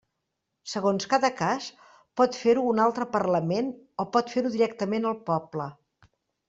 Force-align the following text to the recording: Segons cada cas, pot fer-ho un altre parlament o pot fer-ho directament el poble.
Segons 0.71 1.05
cada 1.11 1.29
cas, 1.41 1.67
pot 2.21 2.39
fer-ho 2.45 2.65
un 2.71 2.83
altre 2.87 3.09
parlament 3.19 3.73
o 4.05 4.09
pot 4.17 4.35
fer-ho 4.37 4.55
directament 4.59 5.11
el 5.13 5.19
poble. 5.33 5.75